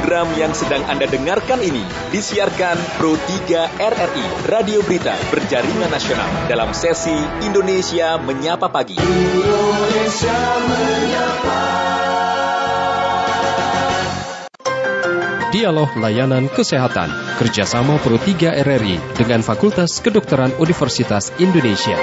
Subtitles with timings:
[0.00, 6.72] Program yang sedang Anda dengarkan ini disiarkan Pro 3 RRI, Radio Berita Berjaringan Nasional dalam
[6.72, 7.12] sesi
[7.44, 8.96] Indonesia Menyapa Pagi.
[8.96, 11.60] Indonesia Menyapa.
[15.52, 22.00] Dialog Layanan Kesehatan kerjasama Pro 3 RRI dengan Fakultas Kedokteran Universitas Indonesia.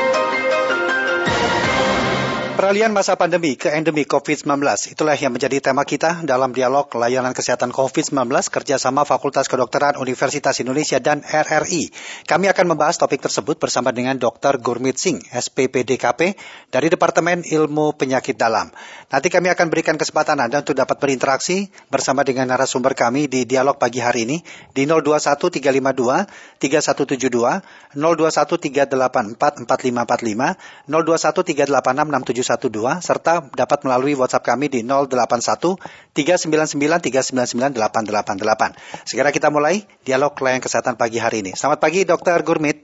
[2.67, 4.59] Peralihan masa pandemi ke endemi COVID-19,
[4.91, 10.99] itulah yang menjadi tema kita dalam dialog layanan kesehatan COVID-19 kerjasama Fakultas Kedokteran Universitas Indonesia
[10.99, 11.87] dan RRI.
[12.27, 14.59] Kami akan membahas topik tersebut bersama dengan Dr.
[14.59, 16.35] Gurmit Singh, SPPDKP
[16.67, 18.67] dari Departemen Ilmu Penyakit Dalam.
[19.15, 23.79] Nanti kami akan berikan kesempatan Anda untuk dapat berinteraksi bersama dengan narasumber kami di dialog
[23.79, 24.43] pagi hari ini
[24.75, 35.77] di 021352 3172, 0213844545, 02138667 12 serta dapat melalui WhatsApp kami di 081
[36.13, 39.07] 399 399 888.
[39.07, 41.53] Segera kita mulai dialog layanan kesehatan pagi hari ini.
[41.53, 42.83] Selamat pagi Dokter Gurmit.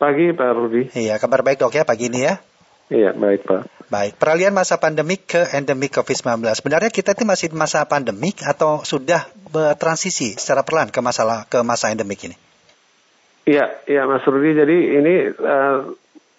[0.00, 0.82] Pagi Pak Rudi.
[0.96, 2.40] Iya, kabar baik dok ya pagi ini ya.
[2.90, 3.62] Iya, baik Pak.
[3.92, 6.42] Baik, peralihan masa pandemik ke endemik COVID-19.
[6.58, 11.92] Sebenarnya kita itu masih masa pandemik atau sudah bertransisi secara perlahan ke masalah ke masa
[11.92, 12.36] endemik ini?
[13.50, 14.54] Iya, iya Mas Rudi.
[14.54, 15.90] Jadi ini uh,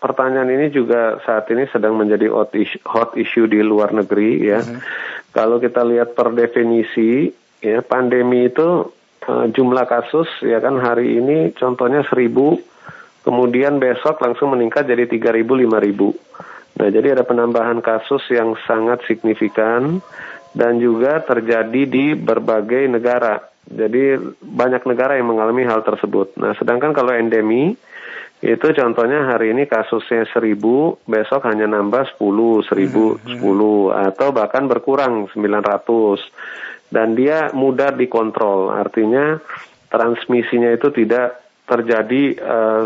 [0.01, 4.59] pertanyaan ini juga saat ini sedang menjadi hot issue, hot issue di luar negeri ya.
[4.59, 4.79] Mm-hmm.
[5.31, 7.29] Kalau kita lihat per definisi
[7.61, 8.89] ya pandemi itu
[9.29, 12.57] uh, jumlah kasus ya kan hari ini contohnya seribu,
[13.21, 16.17] kemudian besok langsung meningkat jadi tiga ribu lima ribu.
[16.81, 20.01] Nah jadi ada penambahan kasus yang sangat signifikan
[20.57, 23.37] dan juga terjadi di berbagai negara.
[23.69, 26.33] Jadi banyak negara yang mengalami hal tersebut.
[26.41, 27.77] Nah sedangkan kalau endemi
[28.41, 34.65] itu contohnya hari ini kasusnya seribu, besok hanya nambah sepuluh, seribu, hmm, sepuluh, atau bahkan
[34.65, 36.19] berkurang sembilan ratus.
[36.89, 39.37] Dan dia mudah dikontrol, artinya
[39.87, 41.39] transmisinya itu tidak
[41.69, 42.83] terjadi uh,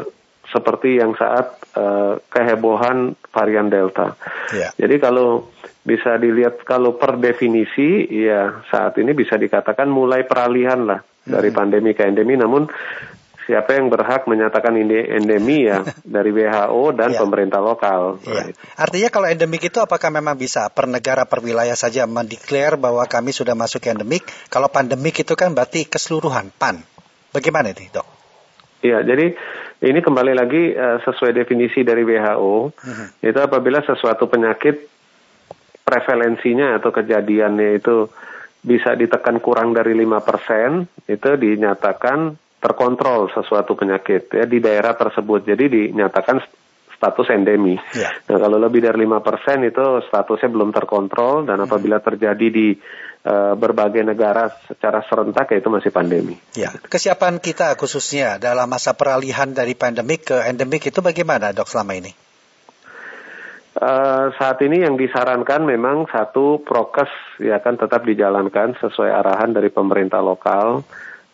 [0.52, 4.14] seperti yang saat uh, kehebohan varian Delta.
[4.54, 4.76] Yeah.
[4.78, 5.50] Jadi kalau
[5.86, 11.58] bisa dilihat kalau per definisi ya saat ini bisa dikatakan mulai peralihan lah dari hmm.
[11.58, 12.66] pandemi ke endemi namun
[13.46, 15.86] siapa yang berhak menyatakan ini endemi ya
[16.18, 17.22] dari WHO dan ya.
[17.22, 18.18] pemerintah lokal.
[18.26, 18.52] Ya.
[18.76, 23.32] Artinya kalau endemik itu apakah memang bisa per negara per wilayah saja mendeklar bahwa kami
[23.32, 24.26] sudah masuk ke endemik?
[24.50, 26.82] Kalau pandemik itu kan berarti keseluruhan PAN.
[27.32, 28.08] Bagaimana ini, Dok?
[28.86, 29.34] Iya, jadi
[29.86, 33.08] ini kembali lagi uh, sesuai definisi dari WHO, uh-huh.
[33.26, 34.88] itu apabila sesuatu penyakit
[35.86, 38.10] prevalensinya atau kejadiannya itu
[38.66, 45.46] bisa ditekan kurang dari 5%, itu dinyatakan terkontrol sesuatu penyakit ya di daerah tersebut.
[45.46, 46.42] Jadi dinyatakan
[46.96, 47.76] status endemi.
[47.94, 48.10] Ya.
[48.32, 51.68] Nah, kalau lebih dari lima persen itu statusnya belum terkontrol dan hmm.
[51.68, 52.74] apabila terjadi di
[53.28, 56.40] uh, berbagai negara secara serentak ya itu masih pandemi.
[56.56, 61.94] Ya, kesiapan kita khususnya dalam masa peralihan dari pandemik ke endemik itu bagaimana, Dok, selama
[62.00, 62.12] ini?
[63.76, 67.12] Uh, saat ini yang disarankan memang satu prokes
[67.44, 70.80] ya kan tetap dijalankan sesuai arahan dari pemerintah lokal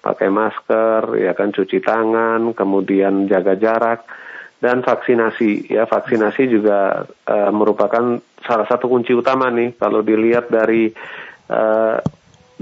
[0.01, 4.01] pakai masker, ya kan cuci tangan, kemudian jaga jarak
[4.57, 5.69] dan vaksinasi.
[5.69, 10.89] Ya, vaksinasi juga uh, merupakan salah satu kunci utama nih kalau dilihat dari
[11.49, 11.97] uh,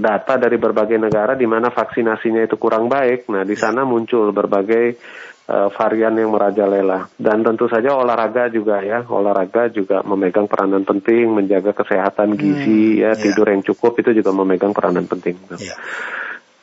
[0.00, 3.28] data dari berbagai negara di mana vaksinasinya itu kurang baik.
[3.32, 4.96] Nah, di sana muncul berbagai
[5.48, 9.04] uh, varian yang merajalela dan tentu saja olahraga juga ya.
[9.08, 13.14] Olahraga juga memegang peranan penting menjaga kesehatan gizi hmm, ya, yeah.
[13.16, 15.36] tidur yang cukup itu juga memegang peranan penting.
[15.60, 15.76] Yeah.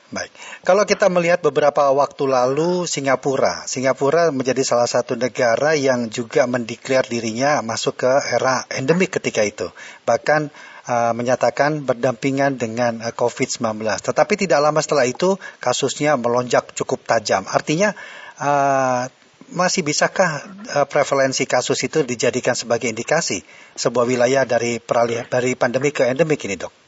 [0.07, 0.31] Baik.
[0.63, 7.03] Kalau kita melihat beberapa waktu lalu Singapura, Singapura menjadi salah satu negara yang juga mendeklar
[7.03, 9.67] dirinya masuk ke era endemik ketika itu.
[10.07, 10.47] Bahkan
[10.87, 13.83] uh, menyatakan berdampingan dengan uh, COVID-19.
[13.83, 17.43] Tetapi tidak lama setelah itu kasusnya melonjak cukup tajam.
[17.43, 17.91] Artinya
[18.39, 19.11] uh,
[19.51, 23.43] masih bisakah uh, prevalensi kasus itu dijadikan sebagai indikasi
[23.75, 26.86] sebuah wilayah dari peralihan dari pandemi ke endemik ini, Dok?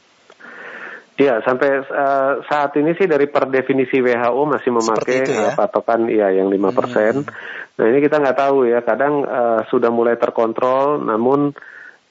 [1.20, 5.52] Iya, sampai uh, saat ini sih dari per definisi WHO masih memakai ya?
[5.52, 7.28] uh, patokan ya yang lima persen.
[7.28, 7.76] Hmm.
[7.76, 11.52] Nah ini kita nggak tahu ya, kadang uh, sudah mulai terkontrol, namun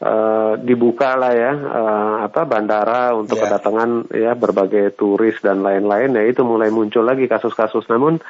[0.05, 3.49] uh, dibuka lah ya uh, apa bandara untuk yeah.
[3.49, 6.13] kedatangan ya berbagai turis dan lain-lain.
[6.13, 7.89] Ya itu mulai muncul lagi kasus-kasus.
[7.89, 8.21] Namun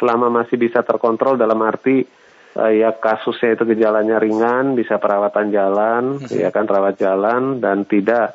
[0.00, 2.08] selama masih bisa terkontrol dalam arti
[2.56, 6.40] uh, ya kasusnya itu gejalanya ringan, bisa perawatan jalan, hmm.
[6.40, 8.32] ya kan rawat jalan dan tidak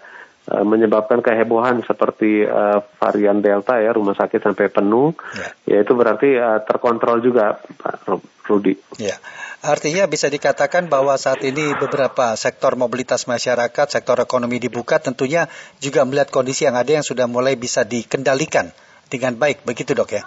[0.48, 6.40] menyebabkan kehebohan seperti uh, varian Delta ya rumah sakit sampai penuh, ya, ya itu berarti
[6.40, 8.08] uh, terkontrol juga Pak
[8.48, 8.80] Rudi.
[8.96, 9.20] Ya.
[9.60, 15.52] Artinya bisa dikatakan bahwa saat ini beberapa sektor mobilitas masyarakat, sektor ekonomi dibuka tentunya
[15.84, 18.72] juga melihat kondisi yang ada yang sudah mulai bisa dikendalikan
[19.12, 20.24] dengan baik, begitu dok ya?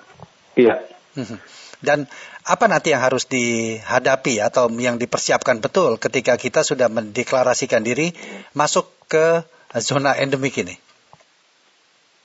[0.58, 0.74] Iya.
[1.16, 1.38] Mhm.
[1.80, 2.04] Dan
[2.44, 8.12] apa nanti yang harus dihadapi atau yang dipersiapkan betul ketika kita sudah mendeklarasikan diri
[8.52, 9.46] masuk ke
[9.78, 10.74] zona endemik ini?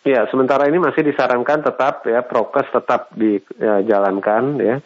[0.06, 4.78] Ya, sementara ini masih disarankan tetap ya prokes tetap dijalankan ya,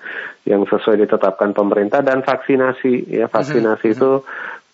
[0.47, 3.99] yang sesuai ditetapkan pemerintah dan vaksinasi ya vaksinasi mm -hmm.
[3.99, 4.11] itu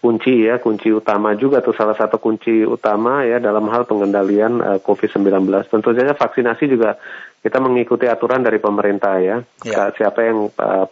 [0.06, 4.78] kunci ya kunci utama juga tuh salah satu kunci utama ya dalam hal pengendalian uh,
[4.78, 5.50] eh, COVID-19.
[5.66, 6.94] Tentu saja vaksinasi juga
[7.42, 9.42] kita mengikuti aturan dari pemerintah ya.
[9.66, 9.90] ya.
[9.98, 10.86] Siapa yang uh,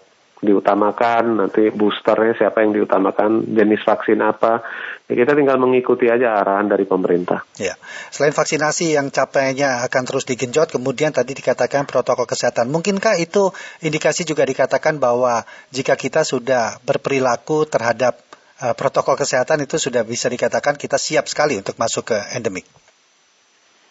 [0.44, 4.62] diutamakan, nanti boosternya siapa yang diutamakan, jenis vaksin apa.
[5.08, 7.48] Ya kita tinggal mengikuti aja arahan dari pemerintah.
[7.56, 7.80] Ya.
[8.12, 12.68] Selain vaksinasi yang capainya akan terus digenjot, kemudian tadi dikatakan protokol kesehatan.
[12.70, 18.20] Mungkinkah itu indikasi juga dikatakan bahwa jika kita sudah berperilaku terhadap
[18.64, 22.68] uh, protokol kesehatan itu sudah bisa dikatakan kita siap sekali untuk masuk ke endemik?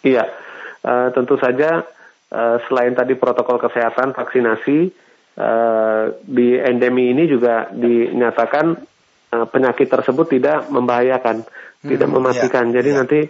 [0.02, 0.26] Iya,
[0.82, 1.86] uh, tentu saja
[2.32, 5.01] uh, selain tadi protokol kesehatan, vaksinasi,
[5.32, 8.66] Uh, di endemi ini juga dinyatakan
[9.32, 12.68] uh, penyakit tersebut tidak membahayakan, hmm, tidak mematikan.
[12.68, 12.96] Ya, Jadi ya.
[13.00, 13.20] nanti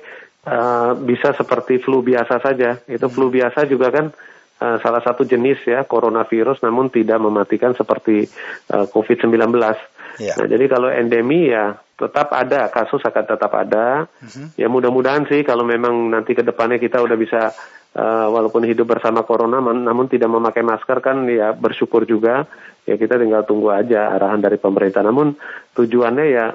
[0.50, 2.82] uh, bisa seperti flu biasa saja.
[2.90, 3.14] Itu hmm.
[3.14, 4.10] flu biasa juga kan
[4.58, 8.26] uh, salah satu jenis ya coronavirus, namun tidak mematikan seperti
[8.74, 9.54] uh, COVID-19.
[10.20, 10.34] Ya.
[10.36, 14.10] Nah, jadi kalau endemi ya tetap ada kasus akan tetap ada.
[14.18, 14.50] Hmm.
[14.58, 17.54] Ya mudah-mudahan sih kalau memang nanti ke depannya kita udah bisa
[17.96, 22.48] uh, walaupun hidup bersama corona namun tidak memakai masker kan ya bersyukur juga
[22.88, 25.36] ya kita tinggal tunggu aja arahan dari pemerintah namun
[25.76, 26.46] tujuannya ya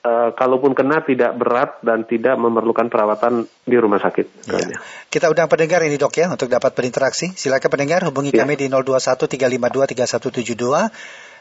[0.00, 4.48] Uh, kalaupun kena tidak berat dan tidak memerlukan perawatan di rumah sakit.
[4.48, 4.80] Ya.
[5.12, 7.36] Kita undang pendengar ini dok ya untuk dapat berinteraksi.
[7.36, 8.48] Silakan pendengar hubungi ya.
[8.48, 10.88] kami di 021 352 3172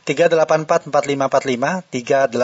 [0.04, 2.36] 384 4545 386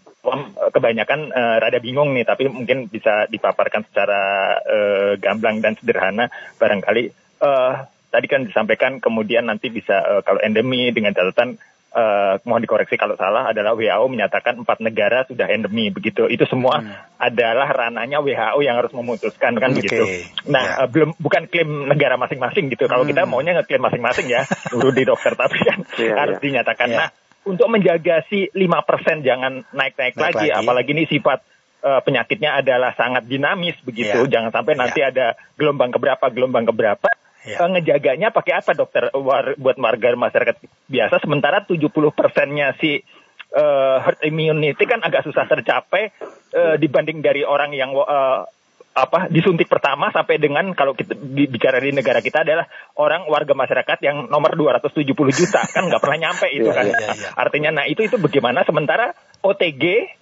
[0.72, 7.36] kebanyakan uh, rada bingung nih, tapi mungkin bisa dipaparkan secara uh, gamblang dan sederhana barangkali.
[7.36, 11.60] Uh, tadi kan disampaikan kemudian nanti bisa uh, kalau endemi dengan catatan
[11.92, 16.26] uh, mohon dikoreksi kalau salah adalah WHO menyatakan empat negara sudah endemi begitu.
[16.26, 17.20] Itu semua hmm.
[17.20, 19.78] adalah rananya WHO yang harus memutuskan kan okay.
[19.78, 20.04] begitu.
[20.48, 20.76] Nah yeah.
[20.80, 20.82] Ya.
[20.84, 22.88] uh, belum bukan klaim negara masing-masing gitu.
[22.88, 23.12] Kalau hmm.
[23.12, 24.42] kita maunya ngeklaim masing-masing ya,
[24.72, 26.44] dulu di dokter tapi kan yeah, harus yeah.
[26.44, 26.88] dinyatakan.
[26.90, 26.98] Yeah.
[26.98, 27.08] Nah
[27.42, 31.42] untuk menjaga si lima persen jangan naik-naik lagi, lagi, apalagi ini sifat
[31.82, 34.24] uh, penyakitnya adalah sangat dinamis begitu.
[34.24, 34.30] Yeah.
[34.30, 35.10] Jangan sampai nanti yeah.
[35.12, 35.26] ada
[35.58, 37.11] gelombang keberapa, gelombang keberapa
[37.46, 37.58] ya.
[37.66, 40.56] ngejaganya pakai apa dokter War, buat warga masyarakat
[40.86, 43.02] biasa sementara 70 persennya si
[43.54, 46.12] uh, herd immunity kan agak susah tercapai
[46.56, 48.46] uh, dibanding dari orang yang uh,
[48.92, 52.68] apa disuntik pertama sampai dengan kalau kita bicara di negara kita adalah
[53.00, 57.00] orang warga masyarakat yang nomor 270 juta kan nggak pernah nyampe itu iya, kan yeah,
[57.00, 57.32] yeah, yeah.
[57.32, 60.12] artinya nah itu itu bagaimana sementara OTG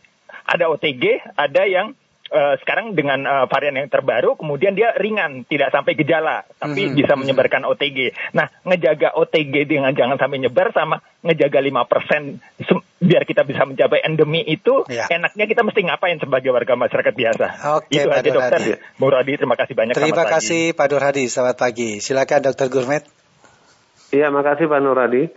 [0.46, 1.98] ada OTG ada yang
[2.30, 6.94] uh, sekarang dengan uh, varian yang terbaru kemudian dia ringan tidak sampai gejala tapi hmm.
[6.96, 8.14] bisa menyebarkan OTG.
[8.32, 12.40] Nah, ngejaga OTG dengan jangan sampai nyebar sama ngejaga 5%
[13.00, 15.08] biar kita bisa mencapai endemi itu ya.
[15.08, 17.46] enaknya kita mesti ngapain sebagai warga masyarakat biasa.
[17.80, 18.60] Oke, itu Pak aja dokter.
[18.96, 20.92] Bu Radi terima kasih banyak Terima kasih pagi.
[20.96, 21.90] Pak Hadi selamat pagi.
[21.98, 23.02] Silakan Dokter Gurmet.
[24.10, 25.30] Iya, makasih Pak Nuradi.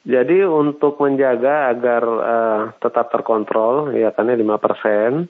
[0.00, 5.28] Jadi untuk menjaga agar uh, tetap terkontrol, ya karena 5 persen,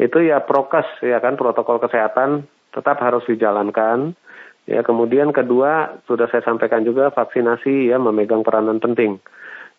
[0.00, 4.18] itu ya prokes ya kan protokol kesehatan tetap harus dijalankan.
[4.64, 9.20] Ya, kemudian kedua sudah saya sampaikan juga vaksinasi ya memegang peranan penting.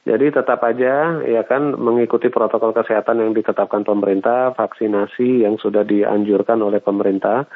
[0.06, 6.62] Jadi tetap aja ya kan mengikuti protokol kesehatan yang ditetapkan pemerintah, vaksinasi yang sudah dianjurkan
[6.62, 7.50] oleh pemerintah.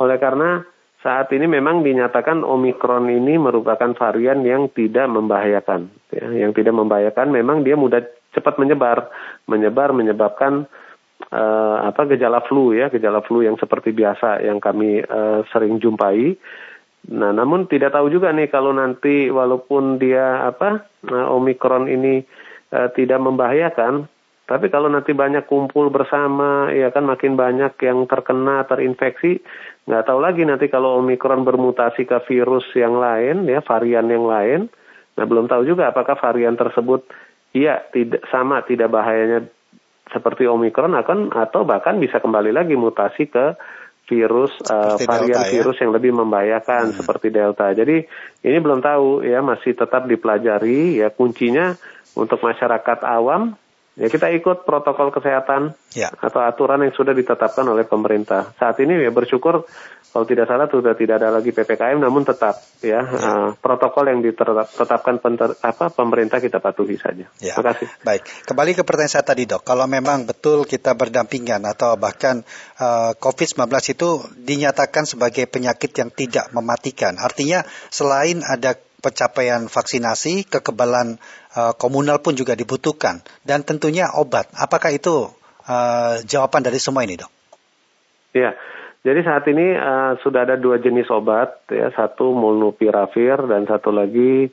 [0.00, 0.64] Oleh karena
[1.04, 5.92] saat ini memang dinyatakan Omikron ini merupakan varian yang tidak membahayakan.
[6.08, 8.00] Ya, yang tidak membahayakan memang dia mudah
[8.32, 9.12] cepat menyebar,
[9.44, 10.64] menyebar menyebabkan
[11.28, 16.36] uh, apa gejala flu ya, gejala flu yang seperti biasa yang kami uh, sering jumpai.
[17.10, 22.20] Nah, namun tidak tahu juga nih kalau nanti walaupun dia apa nah, Omikron ini
[22.72, 24.04] uh, tidak membahayakan,
[24.44, 29.40] tapi kalau nanti banyak kumpul bersama, ya kan makin banyak yang terkena terinfeksi,
[29.88, 34.60] nggak tahu lagi nanti kalau Omikron bermutasi ke virus yang lain, ya varian yang lain.
[35.16, 37.04] Nah, belum tahu juga apakah varian tersebut
[37.54, 39.46] iya tidak sama tidak bahayanya
[40.10, 43.54] seperti Omikron akan atau bahkan bisa kembali lagi mutasi ke
[44.10, 45.52] virus uh, varian Delta, ya?
[45.54, 46.96] virus yang lebih membahayakan hmm.
[46.98, 47.70] seperti Delta.
[47.70, 48.02] Jadi
[48.42, 51.78] ini belum tahu ya masih tetap dipelajari ya kuncinya
[52.18, 53.54] untuk masyarakat awam
[53.98, 56.10] ya kita ikut protokol kesehatan ya.
[56.14, 58.54] atau aturan yang sudah ditetapkan oleh pemerintah.
[58.58, 59.66] Saat ini ya bersyukur
[60.10, 63.14] kalau tidak salah sudah tidak ada lagi ppkm, namun tetap ya, ya.
[63.14, 67.30] Uh, protokol yang ditetapkan penter, apa pemerintah kita patuhi saja.
[67.38, 67.54] Ya.
[67.54, 67.86] Terima kasih.
[68.02, 72.42] Baik, kembali ke pertanyaan saya tadi dok, kalau memang betul kita berdampingan atau bahkan
[72.82, 77.62] uh, COVID-19 itu dinyatakan sebagai penyakit yang tidak mematikan, artinya
[77.94, 81.16] selain ada pencapaian vaksinasi, kekebalan
[81.56, 84.52] uh, komunal pun juga dibutuhkan dan tentunya obat.
[84.54, 85.32] Apakah itu
[85.66, 87.32] uh, jawaban dari semua ini, dok?
[88.30, 88.54] Ya,
[89.00, 94.52] jadi saat ini uh, sudah ada dua jenis obat, ya satu molnupiravir dan satu lagi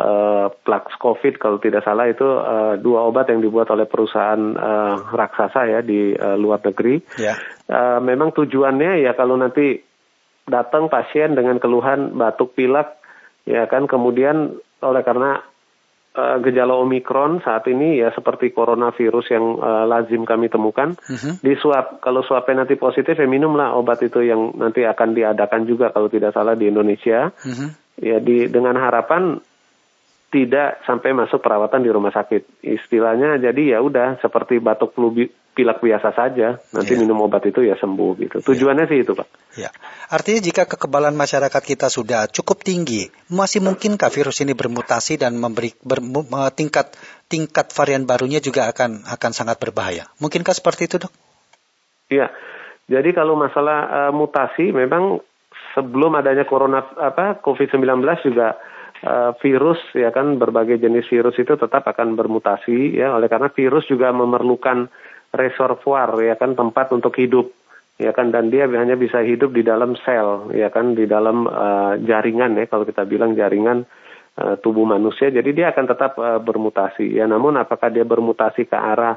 [0.00, 5.12] uh, Plax Covid kalau tidak salah itu uh, dua obat yang dibuat oleh perusahaan uh,
[5.12, 7.04] raksasa ya di uh, luar negeri.
[7.20, 7.36] Yeah.
[7.68, 9.84] Uh, memang tujuannya ya kalau nanti
[10.48, 13.01] datang pasien dengan keluhan batuk pilek
[13.48, 15.42] ya kan kemudian oleh karena
[16.16, 21.38] uh, gejala omikron saat ini ya seperti coronavirus yang uh, lazim kami temukan uh-huh.
[21.40, 25.90] di swab kalau swabnya nanti positif ya minumlah obat itu yang nanti akan diadakan juga
[25.90, 27.70] kalau tidak salah di Indonesia uh-huh.
[27.98, 29.40] ya di dengan harapan
[30.32, 32.64] tidak sampai masuk perawatan di rumah sakit.
[32.64, 35.12] Istilahnya jadi ya udah seperti batuk flu
[35.52, 36.56] pilek biasa saja.
[36.72, 37.00] Nanti yeah.
[37.00, 38.36] minum obat itu ya sembuh gitu.
[38.40, 38.46] Iya.
[38.48, 38.90] Tujuannya yeah.
[38.90, 39.28] sih itu, Pak.
[39.56, 39.70] Ya.
[40.08, 45.76] Artinya jika kekebalan masyarakat kita sudah cukup tinggi, masih mungkinkah virus ini bermutasi dan memberi
[45.84, 46.00] ber,
[46.56, 46.96] tingkat
[47.28, 50.08] tingkat varian barunya juga akan akan sangat berbahaya.
[50.20, 51.12] Mungkinkah seperti itu, Dok?
[52.12, 52.28] Iya.
[52.90, 55.22] Jadi kalau masalah uh, mutasi memang
[55.72, 58.60] sebelum adanya corona apa COVID-19 juga
[59.04, 63.88] uh, virus ya kan berbagai jenis virus itu tetap akan bermutasi ya oleh karena virus
[63.88, 64.88] juga memerlukan
[65.32, 67.50] reservoir ya kan tempat untuk hidup
[67.96, 71.96] ya kan dan dia hanya bisa hidup di dalam sel ya kan di dalam uh,
[72.00, 73.84] jaringan ya kalau kita bilang jaringan
[74.38, 75.28] uh, tubuh manusia.
[75.28, 77.28] Jadi dia akan tetap uh, bermutasi ya.
[77.28, 79.16] Namun apakah dia bermutasi ke arah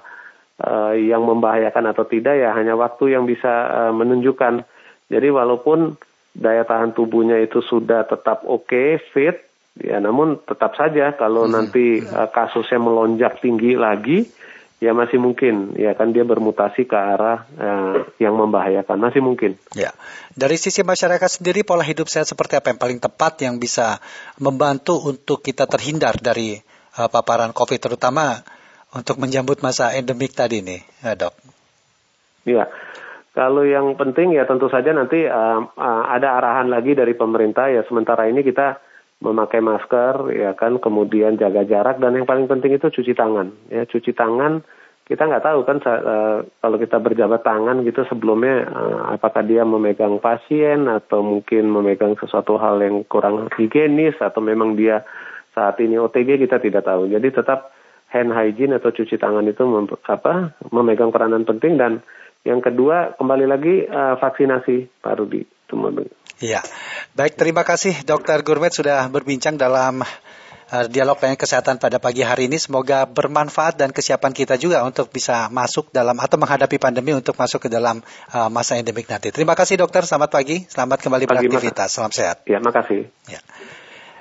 [0.59, 4.63] uh, yang membahayakan atau tidak ya hanya waktu yang bisa uh, menunjukkan.
[5.07, 5.95] Jadi walaupun
[6.35, 9.45] daya tahan tubuhnya itu sudah tetap oke okay, fit
[9.75, 11.51] Ya, namun tetap saja kalau hmm.
[11.51, 14.23] nanti uh, kasusnya melonjak tinggi lagi,
[14.83, 19.55] ya masih mungkin ya kan dia bermutasi ke arah uh, yang membahayakan masih mungkin.
[19.71, 19.95] Ya,
[20.35, 24.03] dari sisi masyarakat sendiri pola hidup sehat seperti apa yang paling tepat yang bisa
[24.35, 26.59] membantu untuk kita terhindar dari
[26.99, 28.43] uh, paparan COVID terutama
[28.91, 31.33] untuk menjambut masa endemik tadi nih, uh, dok.
[32.47, 32.67] Ya.
[33.35, 37.83] Kalau yang penting ya tentu saja nanti uh, uh, ada arahan lagi dari pemerintah ya
[37.83, 38.79] sementara ini kita
[39.23, 43.51] memakai masker ya kan kemudian jaga jarak dan yang paling penting itu cuci tangan.
[43.71, 44.63] Ya cuci tangan
[45.05, 50.17] kita nggak tahu kan uh, kalau kita berjabat tangan gitu sebelumnya uh, apakah dia memegang
[50.17, 55.05] pasien atau mungkin memegang sesuatu hal yang kurang higienis atau memang dia
[55.53, 57.05] saat ini OTG kita tidak tahu.
[57.05, 57.69] Jadi tetap
[58.09, 62.01] hand hygiene atau cuci tangan itu mem apa memegang peranan penting dan
[62.45, 65.41] yang kedua kembali lagi uh, vaksinasi Pak Rudi
[66.39, 66.61] Iya,
[67.17, 72.45] baik terima kasih Dokter Gurmet sudah berbincang dalam uh, dialog layanan kesehatan pada pagi hari
[72.45, 72.61] ini.
[72.61, 77.65] Semoga bermanfaat dan kesiapan kita juga untuk bisa masuk dalam atau menghadapi pandemi untuk masuk
[77.65, 78.03] ke dalam
[78.35, 79.33] uh, masa endemik nanti.
[79.33, 82.45] Terima kasih dokter, selamat pagi, selamat kembali pagi, beraktivitas, salam sehat.
[82.45, 83.09] Ya, makasih.
[83.25, 83.41] Ya.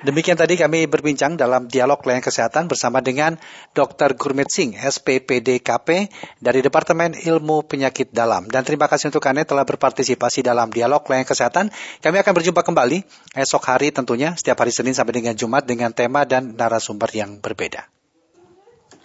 [0.05, 3.41] Demikian tadi kami berbincang dalam dialog layanan kesehatan bersama dengan
[3.73, 4.13] Dr.
[4.13, 8.45] Gurmit Singh, SPPDKP dari Departemen Ilmu Penyakit Dalam.
[8.45, 11.73] Dan terima kasih untuk Anda telah berpartisipasi dalam dialog layanan kesehatan.
[12.05, 13.01] Kami akan berjumpa kembali
[13.33, 17.94] esok hari tentunya setiap hari Senin sampai dengan Jumat dengan tema dan narasumber yang berbeda.